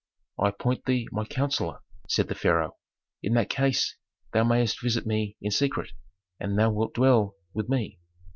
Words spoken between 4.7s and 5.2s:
visit